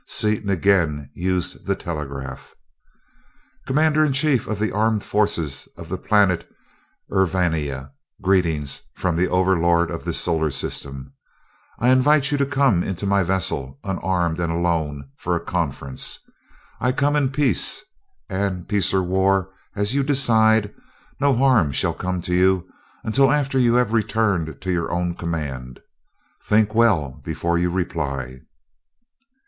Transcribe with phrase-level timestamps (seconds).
[0.07, 2.55] Seaton again used the telegraph.
[3.67, 6.49] "Commander in Chief of the armed forces of the planet
[7.13, 11.13] Urvania; greetings from the Overlord of this solar system.
[11.77, 16.17] I invite you to come into my vessel, unarmed and alone, for a conference.
[16.79, 17.83] I come in peace
[18.27, 20.73] and, peace or war as you decide,
[21.19, 22.67] no harm shall come to you,
[23.03, 25.79] until after you have returned to your own command.
[26.43, 28.39] Think well before you reply."